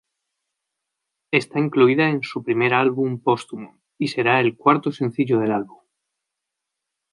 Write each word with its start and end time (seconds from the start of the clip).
Está 1.29 1.59
incluida 1.59 2.09
en 2.09 2.23
su 2.23 2.41
primer 2.43 2.73
álbum 2.73 3.19
póstumo, 3.19 3.79
y 3.99 4.07
será 4.07 4.39
el 4.39 4.57
cuarto 4.57 4.91
sencillo 4.91 5.37
del 5.39 5.51
álbum. 5.51 5.77